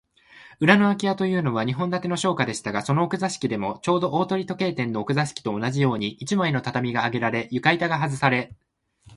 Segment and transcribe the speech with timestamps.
[0.59, 8.51] 裏のあき家というのは、日本建ての商家でしたが、その奥座敷でも、ちょうど大鳥時計店の奥座敷と同じように、一枚の畳があげられ、床板がはずされ、